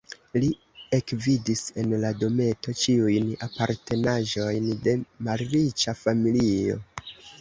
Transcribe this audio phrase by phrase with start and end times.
[0.43, 0.47] Li
[0.97, 4.97] ekvidis en la dometo ĉiujn apartenaĵojn de
[5.29, 6.81] malriĉa familio.